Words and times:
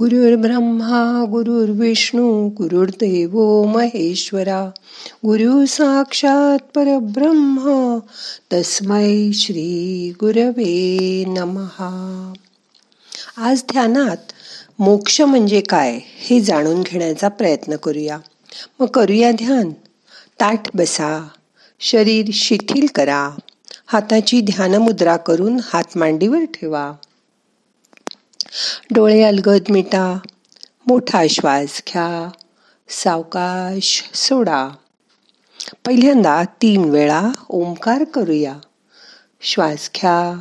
गुरुर्ब्रह्मा 0.00 1.24
गुरुर्विष्णू 1.30 2.48
गुरुर्देव 2.48 3.64
महेश्वरा 3.64 4.70
गुरु 5.26 5.66
साक्षात 5.66 6.58
परब्रह्म 6.74 7.98
तस्मै 8.52 9.30
श्री 9.32 10.12
गुरवे 10.20 11.24
नमहा. 11.26 12.32
आज 13.36 13.62
ध्यानात 13.72 14.16
मोक्ष 14.78 15.20
म्हणजे 15.20 15.60
काय 15.60 16.00
हे 16.04 16.40
जाणून 16.40 16.82
घेण्याचा 16.82 17.28
प्रयत्न 17.28 17.76
करूया. 17.76 18.18
मग 18.80 18.86
करूया 18.86 19.30
ध्यान. 19.30 19.70
ताठ 20.40 20.76
बसा 20.76 21.28
शरीर 21.80 22.26
शिथिल 22.32 22.86
करा 22.94 23.30
हाताची 23.86 24.40
ध्यानमुद्रा 24.40 25.16
करून 25.16 25.58
हात 25.62 25.96
मांडीवर 25.96 26.44
ठेवा. 26.44 26.92
डोळे 28.94 29.22
अलगद 29.22 29.62
मिटा, 29.70 30.18
मोठा 30.86 31.24
श्वास 31.30 31.82
घ्या, 31.88 32.30
सावकाश 32.88 34.10
सोडा. 34.14 34.68
पहिल्यांदा 35.86 36.44
तीन 36.44 36.84
वेळा 36.84 37.28
ओंकार 37.48 38.04
करूया. 38.04 38.54
श्वास 39.40 39.90
घ्या. 39.94 40.40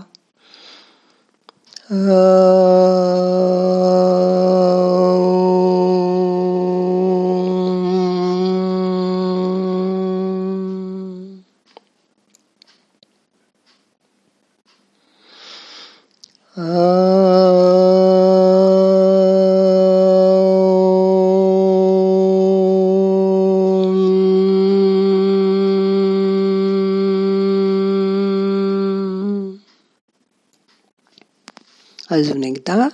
अजून 32.20 32.43
एकदा. 32.43 32.87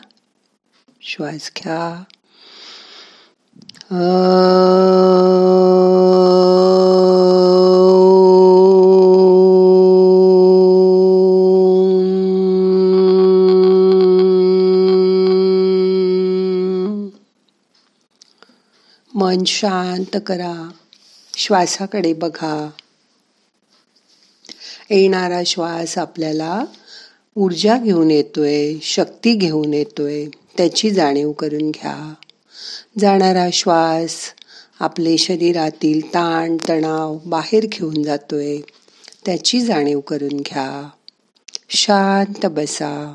श्वास 1.02 1.52
घ्या. 1.58 2.04
मन 19.16 19.44
शांत 19.44 20.18
करा. 20.26 20.70
श्वासाकडे 21.38 22.14
बघा. 22.14 22.70
येणारा 24.90 25.42
श्वास 25.46 25.98
आपल्याला 25.98 26.64
ऊर्जा 27.38 27.78
घेऊन 27.78 28.12
येतोय 28.12 28.74
शक्ती 28.82 29.36
घेऊन 29.36 29.74
येतोय 29.74 30.26
त्याची 30.58 30.90
जाणीव 30.90 31.32
करून 31.32 31.72
घ्या. 31.72 32.14
जाणारा 33.00 33.48
श्वास 33.54 34.16
आपले 34.80 35.18
शरीरातील 35.18 36.14
ताण 36.14 36.58
तणाव 36.70 37.18
बाहेर 37.26 37.66
घेऊन 37.66 38.04
जातोय 38.04 38.58
त्याची 39.26 39.62
जाणीव 39.62 40.00
करून 40.00 40.38
घ्या. 40.40 40.90
शांत 41.70 42.46
बसा. 42.46 43.14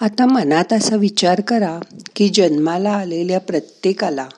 आता 0.00 0.26
मनात 0.26 0.72
असा 0.72 0.96
विचार 0.96 1.40
करा 1.40 1.80
की 2.16 2.28
जन्माला 2.28 2.90
आलेल्या 2.90 3.40
प्रत्येकाला 3.40 4.28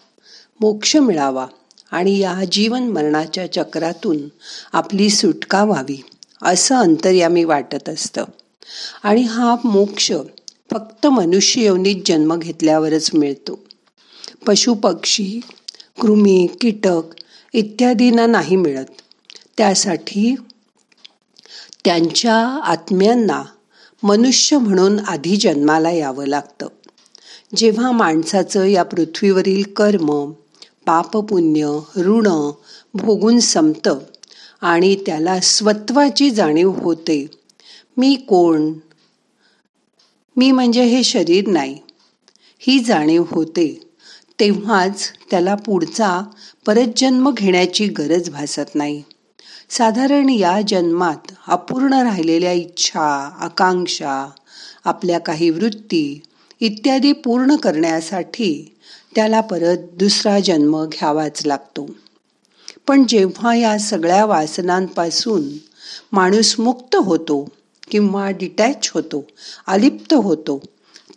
मोक्ष 0.61 0.97
मिळावा 0.97 1.47
आणि 1.91 2.19
या 2.19 2.45
जीवन 2.53 2.83
मरणाच्या 2.83 3.53
चक्रातून 3.53 4.19
आपली 4.73 5.11
सुटका 5.11 5.65
व्हावी 5.65 6.03
असं 6.43 6.75
अंतर्यामी 6.75 7.45
वाटत 7.45 7.89
असतं. 7.89 8.25
आणि 9.03 9.23
हा 9.23 9.57
मोक्ष 9.65 10.13
फक्त 10.71 11.07
मनुष्य 11.07 11.65
योनीत 11.65 11.97
जन्म 12.07 12.37
घेतल्यावरच 12.37 13.11
मिळतो. 13.15 13.59
पशु 14.47 14.75
पक्षी 14.75 15.41
कृमी 16.01 16.49
कीटक 16.61 17.03
इत्यादींना 17.53 18.27
नाही 18.27 18.57
मिळत. 18.57 18.85
त्यासाठी 19.57 20.35
त्यांच्या 21.85 22.37
आत्म्यांना 22.65 23.43
मनुष्य 24.03 24.59
म्हणून 24.59 24.99
आधी 24.99 25.37
जन्माला 25.37 25.91
यावं 25.91 26.27
लागतं. 26.27 26.67
जेव्हा 27.57 27.93
माणसाचं 27.93 28.65
या 28.65 28.83
पृथ्वीवरील 28.83 29.63
कर्म 29.77 30.31
पापपुण्य 30.87 31.79
ऋण 31.97 32.51
भोगून 32.95 33.39
संपतं 33.39 33.99
आणि 34.61 34.97
त्याला 35.07 35.41
स्वत्वाची 35.41 36.31
जाणीव 36.31 36.71
होते 36.71 37.27
मी 37.97 38.15
कोण? 38.15 38.73
मी 40.37 40.51
म्हणजे 40.51 40.85
हे 40.85 41.03
शरीर 41.05 41.49
नाही. 41.49 41.79
ही 42.59 42.79
जाणीव 42.79 43.25
होते. 43.31 43.93
तेव्हाच 44.41 45.13
त्याला 45.31 45.55
पुढचा 45.55 46.23
परत 46.67 46.89
जन्म 46.97 47.31
घेण्याची 47.31 47.87
गरज 47.87 48.31
भासत 48.31 48.75
नाही. 48.75 49.03
साधारण 49.71 50.29
या 50.29 50.61
जन्मात 50.69 51.33
अपूर्ण 51.49 51.93
राहिलेल्या 51.93 52.53
इच्छा 52.53 53.35
आकांक्षा 53.41 54.31
आपल्या 54.85 55.19
काही 55.19 55.51
वृत्ती 55.51 56.23
इत्यादी 56.61 57.13
पूर्ण 57.13 57.57
करण्यासाठी 57.57 58.77
त्याला 59.15 59.41
परत 59.41 59.79
दुसरा 59.95 60.41
जन्म 60.41 60.85
घ्यावाच 60.85 61.47
लागतो. 61.47 61.91
पण 62.87 63.05
जेव्हा 63.09 63.55
या 63.55 63.79
सगळ्या 63.79 64.25
वासनांपासून 64.25 65.43
माणूस 66.13 66.61
मुक्त 66.61 66.97
होतो 66.97 67.49
किंवा 67.91 68.31
डिटॅच 68.31 68.91
होतो 68.95 69.25
अलिप्त 69.67 70.15
होतो 70.15 70.61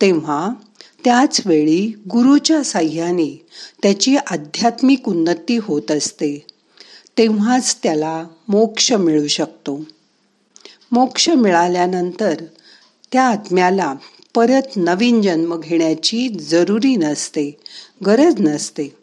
तेव्हा 0.01 0.49
त्याच 1.03 1.41
वेळी 1.45 1.87
गुरुच्या 1.87 2.63
साह्याने 2.63 3.45
त्याची 3.83 4.17
आध्यात्मिक 4.17 5.09
उन्नती 5.09 5.57
होत 5.57 5.91
असते. 5.91 6.45
तेव्हाच 7.17 7.77
त्याला 7.83 8.23
मोक्ष 8.47 8.93
मिळू 8.93 9.27
शकतो. 9.27 9.83
मोक्ष 10.91 11.29
मिळाल्यानंतर 11.29 12.35
त्या 13.11 13.23
आत्म्याला 13.23 13.95
परत 14.35 14.77
नवीन 14.77 15.21
जन्म 15.21 15.59
घेण्याची 15.59 16.29
जरुरी 16.29 16.95
नसते 16.95 17.59
गरज 18.05 18.33
नसते. 18.39 18.95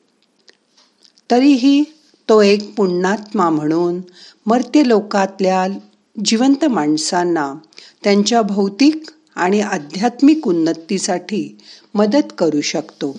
तरीही 1.31 1.83
तो 2.29 2.43
एक 2.43 2.75
पुण्यात्मा 2.75 3.51
म्हणून 3.51 4.01
मर्त्य 4.47 4.83
लोकातल्या 4.87 5.79
जिवंत 6.25 6.65
माणसांना 6.65 7.55
त्यांच्या 8.05 8.43
भौतिक 8.43 9.03
आणि 9.35 9.61
आध्यात्मिक 9.61 10.49
उन्नतीसाठी 10.49 11.59
मदत 11.95 12.33
करू 12.39 12.61
शकतो. 12.61 13.17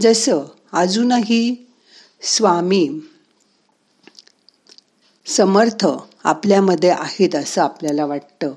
जसं 0.00 0.40
अजूनही 0.72 1.66
स्वामी 2.22 2.90
समर्थ 5.26 5.86
आपल्यामध्ये 6.24 6.90
आहेत 6.90 7.34
असं 7.34 7.62
आपल्याला 7.62 8.06
वाटतं. 8.06 8.52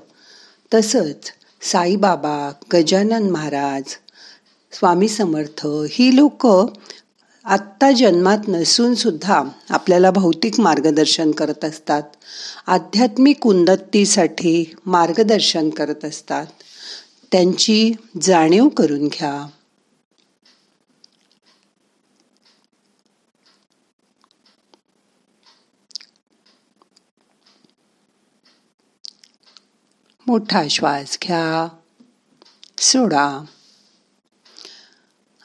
तसंच 0.74 1.32
साईबाबा 1.62 2.52
गजानन 2.72 3.30
महाराज 3.30 3.82
स्वामी 4.72 5.08
समर्थ 5.08 5.66
ही 5.90 6.16
लोक 6.16 6.46
आत्ता 7.44 7.92
जन्मात 7.92 8.38
नसूनसुद्धा 8.48 9.42
आपल्याला 9.70 10.10
भौतिक 10.10 10.60
मार्गदर्शन 10.60 11.30
करत 11.30 11.64
असतात. 11.64 12.02
आध्यात्मिक 12.66 13.46
उन्नतीसाठी 13.46 14.74
मार्गदर्शन 14.86 15.70
करत 15.70 16.04
असतात. 16.04 16.46
त्यांची 17.32 17.92
जाणीव 18.22 18.68
करून 18.68 19.08
घ्या. 19.08 19.46
मोठा 30.28 30.62
श्वास 30.70 31.18
घ्या. 31.22 31.68
सोडा. 32.78 33.44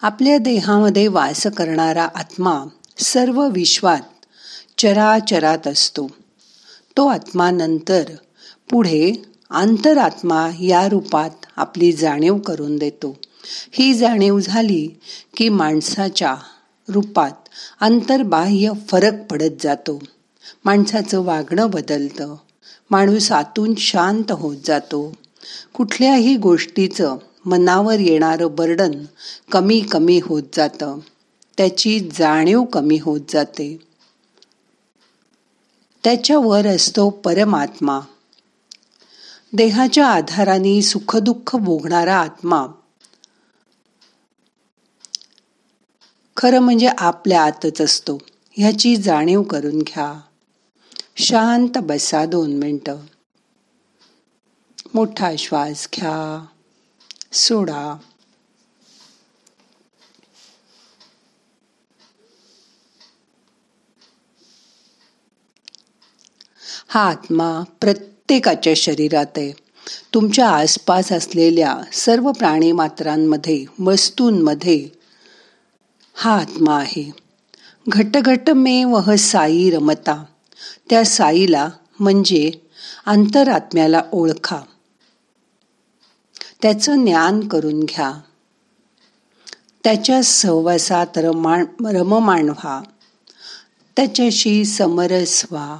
आपल्या 0.02 0.38
देहामध्ये 0.38 1.08
वास 1.08 1.48
करणारा 1.48 2.08
आत्मा 2.16 2.64
सर्व 2.98 3.50
विश्वात 3.50 4.26
चराचरात 4.78 5.68
असतो. 5.68 6.08
तो 6.98 7.08
आत्मा 7.08 7.52
नंतर 7.52 8.04
पुढे 8.70 9.24
आंतरात्मा 9.50 10.50
या 10.62 10.90
रूपात 10.90 11.30
आपली 11.56 11.92
जाणीव 11.92 12.38
करून 12.38 12.78
देतो. 12.78 13.18
ही 13.72 13.94
जाणीव 13.94 14.40
झाली 14.40 15.00
की 15.38 15.50
माणसाच्या 15.50 16.36
रूपात 16.90 17.50
अंतर्बाह्य 17.82 18.72
फरक 18.90 19.14
पडत 19.32 19.62
जातो. 19.62 20.04
माणसाचं 20.66 21.22
वागणं 21.22 21.70
बदलतं. 21.70 22.36
माणूस 22.94 23.32
आतून 23.32 23.76
शांत 23.76 24.32
होत 24.32 24.58
जातो. 24.66 25.14
कुठल्याही 25.74 26.38
गोष्टीचं 26.38 27.18
मनावर 27.46 28.00
येणारं 28.00 28.56
बर्डन 28.56 28.92
कमी 29.52 29.80
कमी 29.80 30.20
होत 30.24 30.44
जातं. 30.54 31.00
त्याची 31.58 32.00
जाणीव 32.00 32.64
कमी 32.64 33.00
होत 33.02 33.20
जाते. 33.30 33.78
त्याच्यावर 36.04 36.68
असतो 36.68 37.10
परमात्मा. 37.10 38.00
देहाच्या 39.54 40.08
आधाराने 40.08 40.82
सुखदुःख 40.82 41.56
भोगणारा 41.56 42.16
आत्मा. 42.16 42.68
खरं 46.38 46.60
म्हणजे 46.60 46.90
आपल्या 46.98 47.44
आतच 47.44 47.82
असतो. 47.82 48.18
ह्याची 48.52 48.96
जाणीव 48.96 49.42
करून 49.42 49.80
घ्या. 49.80 50.22
शांत 51.16 51.78
बसा 51.78 52.26
दोन 52.26 52.54
मिनटं. 52.54 52.98
मोठा 54.94 55.32
श्वास 55.38 55.90
घ्या. 55.96 56.46
सोडा. 57.34 57.98
हा 66.88 67.10
आत्मा 67.10 67.64
प्रत्येकाच्या 67.82 68.74
शरीरात 68.76 69.26
आहे. 69.38 69.52
तुमच्या 70.14 70.50
आसपास 70.50 71.12
असलेल्या 71.12 71.78
सर्व 71.94 72.32
प्राणी 72.32 72.72
मात्रांमध्ये 72.72 73.66
वस्तूंमध्ये 73.80 74.90
हा 76.14 76.38
आत्मा 76.38 76.80
आहे. 76.80 77.12
घट 77.90 78.18
घट 78.18 78.50
मे 78.50 78.84
वह 78.84 79.16
साई 79.16 79.70
रमता. 79.70 80.24
त्या 80.90 81.06
साईला 81.06 81.70
म्हणजे 82.00 82.52
अंतरात्म्याला 83.06 84.02
ओळखा. 84.12 84.62
त्याचं 86.62 87.04
ज्ञान 87.04 87.48
करून 87.48 87.80
घ्या. 87.80 88.14
त्याच्या 89.84 90.24
सहवासात 90.24 91.08
रमाण 91.18 91.66
रम 91.86 92.14
व्हा 92.14 92.82
त्याच्याशी 93.96 94.66
समरस 94.66 95.46
व्हा 95.52 95.78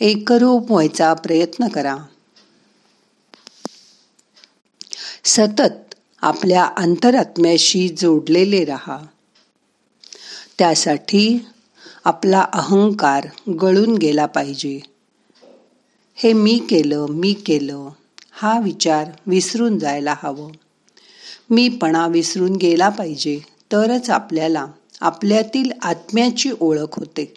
एकरूप 0.00 0.70
व्हायचा 0.70 1.14
प्रयत्न 1.14 1.68
करा. 1.68 1.96
सतत 5.24 5.94
आपल्या 6.22 6.64
अंतरात्म्याशी 6.64 7.88
जोडलेले 7.88 8.64
राहा. 8.64 8.98
त्यासाठी 10.58 11.46
आपला 12.04 12.46
अहंकार 12.52 13.26
गळून 13.62 13.94
गेला 13.94 14.26
पाहिजे. 14.26 14.80
हे 16.14 16.32
मी 16.32 16.58
केलं 16.70 17.06
मी 17.08 17.32
केलं 17.32 17.88
हा 18.32 18.60
विचार 18.60 19.10
विसरून 19.26 19.78
जायला 19.78 20.14
हवं. 20.22 20.50
मीपणा 21.50 22.06
विसरून 22.06 22.56
गेला 22.56 22.88
पाहिजे 22.88 23.40
तरच 23.72 24.10
आपल्याला 24.10 24.66
आपल्यातील 25.00 25.70
आत्म्याची 25.82 26.50
ओळख 26.60 26.98
होते. 26.98 27.34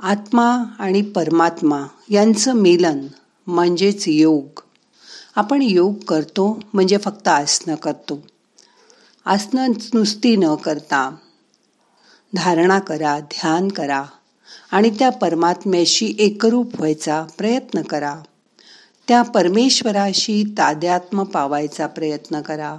आत्मा 0.00 0.56
आणि 0.78 1.02
परमात्मा 1.02 1.82
यांचं 2.08 2.52
मिलन 2.52 3.06
म्हणजेच 3.46 4.08
योग. 4.08 4.60
आपण 5.36 5.62
योग 5.62 5.98
करतो 5.98 6.60
म्हणजे 6.72 6.96
फक्त 6.96 7.28
आसनं 7.28 7.74
करतो. 7.74 8.26
आसनं 9.24 9.72
नुसती 9.94 10.36
न 10.36 10.54
करता 10.54 11.16
धारणा 12.34 12.78
करा 12.78 13.18
ध्यान 13.20 13.68
करा 13.68 14.04
आणि 14.70 14.90
त्या 14.90 15.10
परमात्म्याशी 15.10 16.14
एकरूप 16.18 16.76
व्हायचा 16.76 17.26
प्रयत्न 17.38 17.82
करा. 17.82 18.16
त्या 19.08 19.22
परमेश्वराशी 19.22 20.44
ताद्यात्म 20.58 21.22
पावायचा 21.22 21.86
प्रयत्न 21.86 22.40
करा. 22.40 22.76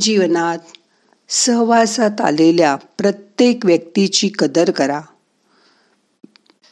जीवनात 0.00 0.58
सहवासात 1.28 2.20
आलेल्या 2.20 2.76
प्रत्येक 2.76 3.66
व्यक्तीची 3.66 4.30
कदर 4.38 4.70
करा. 4.70 5.00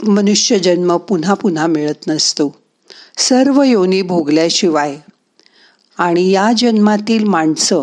मनुष्य 0.09 0.59
जन्म 0.59 0.97
पुन्हा 0.97 1.35
पुन्हा 1.35 1.67
मिळत 1.67 2.09
नसतो. 2.09 2.57
सर्व 3.19 3.63
योनी 3.63 4.03
भोगल्याशिवाय. 4.03 4.97
आणि 5.99 6.31
या 6.31 6.51
जन्मातील 6.59 7.25
माणसं 7.25 7.83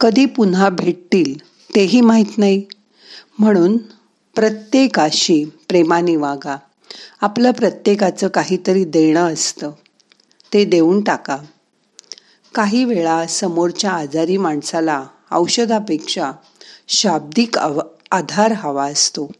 कधी 0.00 0.26
पुन्हा 0.26 0.68
भेटतील? 0.68 1.45
तेही 1.76 2.00
माहीत 2.00 2.38
नाही. 2.38 2.64
म्हणून 3.38 3.76
प्रत्येकाशी 4.34 5.44
प्रेमाने 5.44 6.16
वागा. 6.16 6.56
आपलं 7.20 7.50
प्रत्येकाचं 7.50 8.28
काहीतरी 8.28 8.84
देणं 8.84 9.32
असतं. 9.32 9.70
ते 10.52 10.64
देऊन 10.64 11.00
टाका. 11.00 11.38
काही 12.54 12.84
वेळा 12.84 13.26
समोरच्या 13.26 13.90
आजारी 13.90 14.36
माणसाला 14.36 15.06
औषधापेक्षा 15.32 16.32
शाब्दिक 16.88 17.58
आधार 18.10 18.52
हवा 18.52 18.86
असतो. 18.86 19.30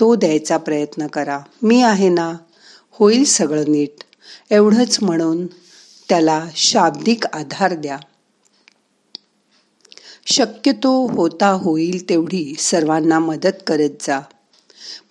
तो 0.00 0.14
द्यायचा 0.14 0.56
प्रयत्न 0.56 1.06
करा. 1.06 1.40
मी 1.62 1.82
आहे 1.82 2.08
ना? 2.08 2.32
होईल 2.90 3.24
सगळं 3.24 3.64
नीट. 3.68 4.04
एवढंच 4.50 4.98
म्हणून 5.02 5.46
त्याला 6.08 6.46
शाब्दिक 6.56 7.26
आधार 7.26 7.74
द्या. 7.74 7.98
शक्यतो 10.26 11.06
होता 11.06 11.48
होईल 11.48 12.08
तेवढी 12.08 12.54
सर्वांना 12.58 13.18
मदत 13.18 13.62
करत 13.66 13.90
जा. 14.00 14.20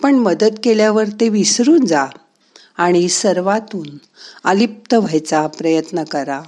पण 0.02 0.16
मदत 0.16 0.60
केल्यावर 0.64 1.06
ते 1.20 1.30
विसरून 1.30 1.86
जा 1.86 2.06
आणि 2.78 3.10
सर्वातून 3.10 3.98
अलिप्त 4.44 4.94
व्हायचा 4.94 5.48
प्रयत्न 5.48 6.04
करा. 6.04 6.42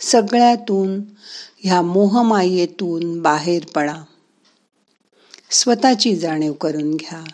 सगळ्यातून 0.00 1.00
ह्या 1.58 1.82
मोहमायेतून 1.82 3.22
बाहेर 3.22 3.64
पडा. 3.74 4.02
स्वतःची 5.50 6.16
जाणीव 6.16 6.52
करून 6.52 6.96
घ्या. 6.96 7.24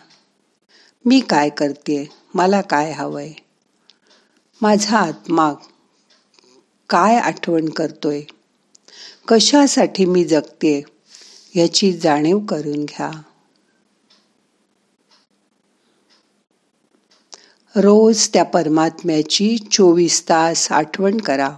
मी 1.05 1.19
काय 1.19 1.49
करते 1.49 2.09
मला 2.33 2.61
काय 2.61 2.91
हवंय? 2.91 3.31
माझा 4.61 4.97
आत्मा 4.97 5.53
काय 6.89 7.17
आठवण 7.17 7.69
करतोय? 7.69 8.21
कशासाठी 9.27 10.05
मी 10.05 10.23
जगते 10.23 10.83
याची 11.55 11.93
जाणीव 11.93 12.39
करून 12.39 12.85
घ्या. 12.85 13.11
रोज 17.75 18.29
त्या 18.33 18.43
परमात्म्याची 18.43 19.57
चोवीस 19.71 20.23
तास 20.29 20.71
आठवण 20.71 21.17
करा. 21.17 21.49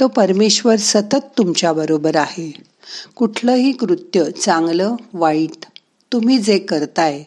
तो 0.00 0.08
परमेश्वर 0.08 0.76
सतत 0.76 1.26
तुमच्या 1.38 1.72
बरोबर 1.72 2.16
आहे. 2.16 2.52
कुठलंही 3.16 3.72
कृत्य 3.72 4.30
चांगलं 4.30 4.96
वाईट 5.12 5.64
तुम्ही 6.12 6.38
जे 6.38 6.58
करताय 6.58 7.24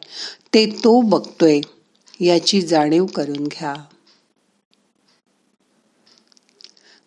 ते 0.54 0.66
तो 0.66 1.02
बघतोय 1.02 1.62
याची 2.20 2.62
जाणीव 2.62 3.06
करून 3.06 3.48
घ्या. 3.48 3.74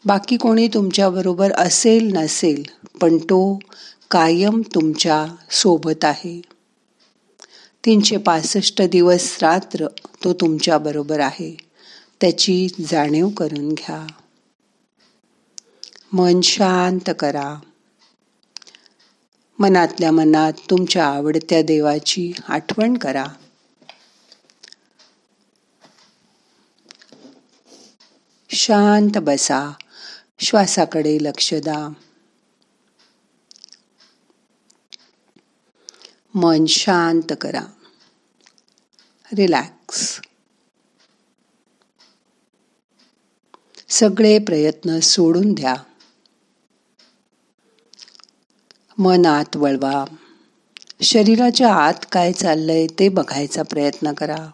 बाकी 0.05 0.37
कोणी 0.37 0.69
तुमच्याबरोबर 0.69 1.53
असेल 1.53 2.17
नसेल 2.17 2.63
पण 3.01 3.19
तो 3.19 3.59
कायम 4.11 4.63
तुमच्यासोबत 4.75 6.05
आहे. 6.05 6.43
तीनशे 7.85 8.17
पासष्ट 8.17 8.83
दिवस 8.83 9.39
रात्र 9.43 9.87
तो 10.25 10.33
तुमच्याबरोबर 10.33 11.21
आहे. 11.21 11.57
त्याची 12.21 12.69
जाणीव 12.89 13.29
करून 13.29 13.69
घ्या. 13.69 14.07
मन 16.13 16.41
शांत 16.41 17.11
करा. 17.19 17.61
मनातल्या 19.59 20.13
मनात 20.13 20.53
तुमच्या 20.71 21.07
आवडत्या 21.07 21.63
देवाची 21.63 22.33
आठवण 22.49 22.97
करा. 22.97 23.25
शांत 28.51 29.19
बसा. 29.19 29.73
श्वासाकडे 30.39 31.19
लक्ष 31.21 31.55
द्या 31.55 31.89
मन 36.35 36.67
शांत 36.67 37.33
करा. 37.41 37.63
रिलॅक्स. 39.33 40.21
सगळे 43.89 44.39
प्रयत्न 44.39 45.01
सोडून 45.01 45.53
द्या. 45.53 45.75
मन 48.99 49.27
आत 49.27 49.57
वळवा. 49.57 50.05
शरीराच्या 51.03 51.75
आत 51.75 52.07
काय 52.13 52.33
चाललंय 52.33 52.87
ते 52.99 53.09
बघायचा 53.09 53.63
प्रयत्न 53.63 54.13
करा. 54.13 54.51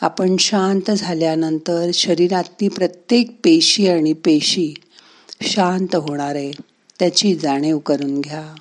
आपण 0.00 0.36
शांत 0.36 0.90
झाल्यानंतर 0.90 1.90
शरीरातली 1.94 2.68
प्रत्येक 2.68 3.40
पेशी 3.44 3.88
आणि 3.88 4.12
पेशी 4.12 4.74
शांत 5.42 5.96
होणार 5.96 6.34
आहे 6.34 6.52
त्याची 6.98 7.34
जाणीव 7.34 7.78
करून 7.78 8.20
घ्या. 8.20 8.54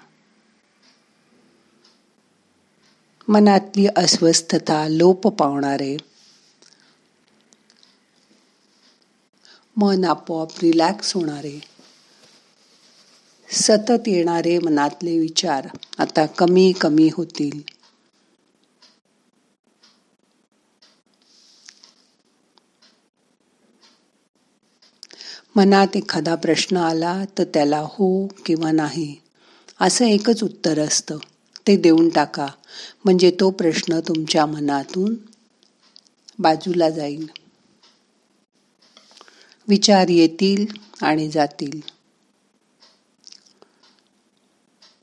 मनातली 3.27 3.87
अस्वस्थता 3.95 4.87
लोप 4.87 5.27
पावणारे 5.27 5.97
मन 9.77 10.03
आपोआप 10.03 10.49
रिलॅक्स 10.63 11.13
होणारे 11.13 11.59
सतत 13.51 14.07
येणारे 14.07 14.59
मनातले 14.59 15.19
विचार 15.19 15.67
आता 15.97 16.25
कमी 16.25 16.71
कमी 16.81 17.09
होतील. 17.13 17.74
मनात 25.55 25.95
एखादा 25.95 26.33
प्रश्न 26.35 26.77
आला 26.77 27.13
तर 27.37 27.43
त्याला 27.53 27.79
हो 27.89 28.09
किंवा 28.45 28.71
नाही 28.71 29.15
असं 29.79 30.05
एकच 30.05 30.43
उत्तर 30.43 30.79
असतं. 30.79 31.17
ते 31.67 31.75
देऊन 31.77 32.09
टाका. 32.09 32.47
म्हणजे 33.05 33.31
तो 33.39 33.49
प्रश्न 33.53 33.99
तुमच्या 33.99 34.45
मनातून 34.45 35.15
बाजूला 36.39 36.89
जाईल. 36.89 37.27
विचार 39.67 40.09
येतील 40.09 40.65
आणि 41.01 41.29
जातील. 41.29 41.79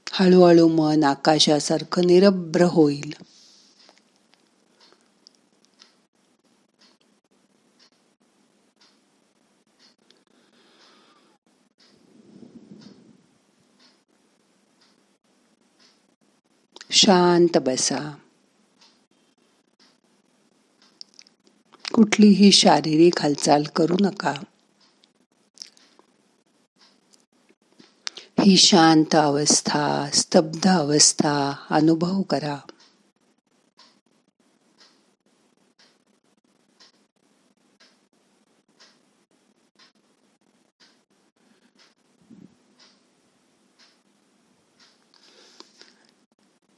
हळूहळू 0.07 0.67
मन 0.69 1.05
आकाशासारखं 1.05 2.07
निरभ्र 2.07 2.65
होईल. 2.71 3.13
शांत 17.03 17.59
बसा. 17.59 18.15
कुठलीही 21.95 22.53
शारीरिक 22.53 23.23
हालचाल 23.23 23.65
करू 23.77 23.97
नका. 24.01 24.35
ही 28.41 28.57
शांत 28.57 29.15
अवस्था 29.15 30.11
स्तब्ध 30.15 30.67
अवस्था 30.67 31.53
अनुभव 31.71 32.23
करा. 32.23 32.72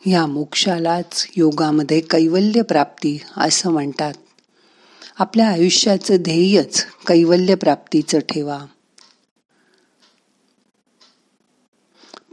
या 0.07 0.27
मोक्षालाच 0.27 1.27
योगामध्ये 1.37 2.01
कैवल्य 2.01 2.63
प्राप्ती 2.63 3.19
असं 3.37 3.71
म्हणतात. 3.71 4.15
आपल्या 5.19 5.49
आयुष्याचं 5.49 6.17
ध्येयच 6.21 6.85
कैवल्य 7.07 7.55
प्राप्तीचं 7.55 8.19
ठेवा. 8.19 8.67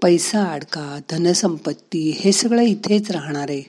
पैसा 0.02 0.44
अडका 0.44 1.00
धनसंपत्ती 1.10 2.10
हे 2.10 2.32
सगळं 2.32 2.62
इथेच 2.62 3.12
राहणार 3.12 3.50
आहे. 3.50 3.64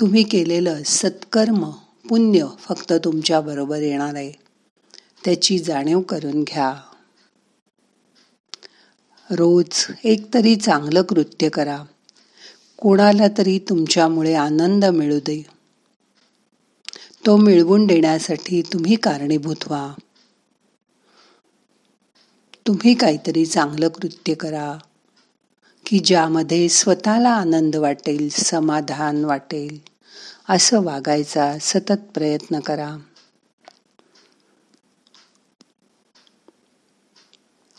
तुम्ही 0.00 0.22
केलेलं 0.22 0.82
सत्कर्म 0.82 1.70
पुण्य 2.08 2.46
फक्त 2.58 2.92
तुमच्या 2.92 3.40
बरोबर 3.40 3.82
येणार 3.82 4.14
आहे. 4.14 4.32
त्याची 5.24 5.58
जाणीव 5.58 6.00
करून 6.00 6.42
घ्या. 6.42 6.74
रोज 9.30 9.86
एक 10.04 10.34
तरी 10.34 10.56
चांगलं 10.56 11.02
कृत्य 11.02 11.48
करा. 11.48 11.84
कोणाला 12.82 13.26
तरी 13.38 13.58
तुमच्यामुळे 13.58 14.34
आनंद 14.34 14.84
मिळू 14.84 15.18
दे. 15.18 15.46
तो 17.26 17.36
मिळवून 17.36 17.86
देण्यासाठी 17.86 18.62
तुम्ही 18.62 18.96
कारणीभूत 18.96 19.56
व्हा. 19.66 19.94
तुम्ही 22.66 22.94
काहीतरी 22.94 23.46
चांगलं 23.46 23.88
कृत्य 23.88 24.34
करा 24.34 24.78
की 25.86 25.98
ज्यामध्ये 25.98 26.68
स्वतःला 26.68 27.30
आनंद 27.30 27.76
वाटेल 27.76 28.28
समाधान 28.28 29.24
वाटेल 29.24 29.78
असं 30.48 30.84
वागायचा 30.84 31.58
सतत 31.60 32.00
प्रयत्न 32.14 32.60
करा. 32.60 32.96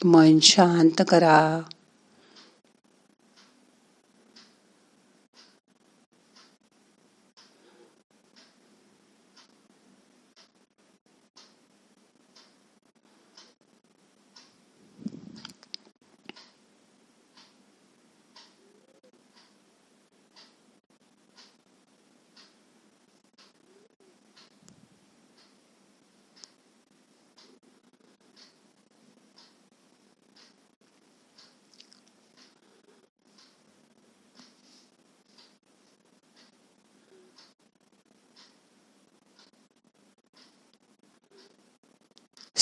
मन 0.04 0.40
शांत 0.40 1.02
करा. 1.10 1.60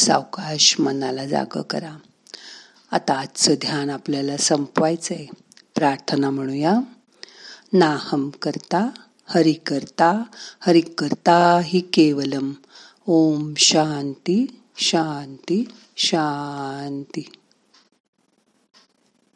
सावकाश 0.08 0.80
मनाला 0.80 1.26
जाग 1.26 1.62
करा. 1.62 1.98
आता 2.92 3.14
आजचं 3.14 3.54
ध्यान 3.54 3.90
आपल्याला 3.90 4.38
संपवायचंय. 4.38 5.26
प्रार्थना 5.76 6.30
म्हणूया. 6.30 6.80
नाहम 7.74 8.30
करता 8.30 8.90
हरि 9.26 9.54
करता 9.54 10.24
हरि 10.60 10.82
करता 10.82 11.60
हि 11.64 11.80
केवलम. 11.80 12.52
ओम 13.08 13.54
शांती 13.58 14.62
शांती 14.78 15.70
शांती. 15.98 17.37